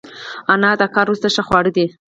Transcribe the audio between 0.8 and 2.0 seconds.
د کار وروسته ښه خواړه دي.